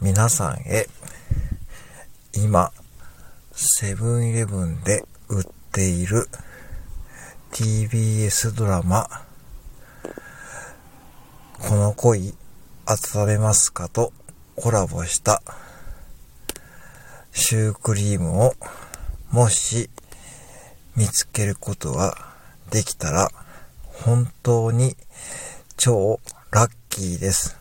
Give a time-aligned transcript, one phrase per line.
[0.00, 0.86] 皆さんへ、
[2.32, 2.70] 今、
[3.50, 6.28] セブンイレブンで売っている
[7.50, 9.08] TBS ドラマ、
[11.58, 12.32] この恋、
[12.86, 14.12] 温めますかと
[14.54, 15.42] コラボした
[17.32, 18.52] シュークリームを
[19.32, 19.90] もし
[20.96, 22.14] 見つけることが
[22.70, 23.30] できたら
[23.82, 24.96] 本当に
[25.76, 26.20] 超
[26.52, 27.57] ラッキーです。